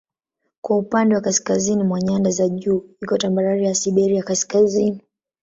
Kwa 0.61 0.77
upande 0.77 1.15
wa 1.15 1.21
kaskazini 1.21 1.83
mwa 1.83 2.01
nyanda 2.01 2.29
za 2.29 2.49
juu 2.49 2.85
iko 3.03 3.17
tambarare 3.17 3.65
ya 3.67 3.75
Siberia 3.75 4.17
ya 4.17 4.23
Kaskazini. 4.23 5.01